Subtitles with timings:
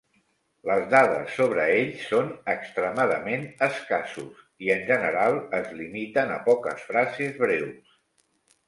[0.69, 7.41] Les dades sobre ells són extremadament escassos i en general es limiten a poques frases
[7.47, 7.97] breus.